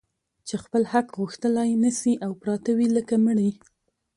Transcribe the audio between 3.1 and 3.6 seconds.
مړي